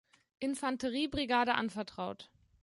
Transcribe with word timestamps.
Infanterie-Brigade 0.39 1.53
anvertraut. 1.53 2.31